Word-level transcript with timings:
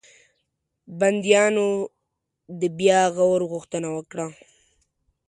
بنديانو 0.99 1.67
د 2.59 2.61
بیا 2.77 3.01
غور 3.15 3.41
غوښتنه 3.51 3.87
وکړه. 3.97 4.27